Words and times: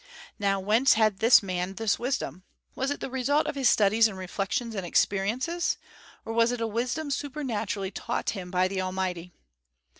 Now, 0.39 0.59
whence 0.59 0.93
had 0.93 1.19
this 1.19 1.43
man 1.43 1.75
this 1.75 1.99
wisdom? 1.99 2.41
Was 2.73 2.89
it 2.89 3.01
the 3.01 3.09
result 3.11 3.45
of 3.45 3.53
his 3.53 3.69
studies 3.69 4.07
and 4.07 4.17
reflections 4.17 4.73
and 4.73 4.83
experiences, 4.83 5.77
or 6.25 6.33
was 6.33 6.51
it 6.51 6.59
a 6.59 6.65
wisdom 6.65 7.11
supernaturally 7.11 7.91
taught 7.91 8.31
him 8.31 8.49
by 8.49 8.67
the 8.67 8.81
Almighty? 8.81 9.31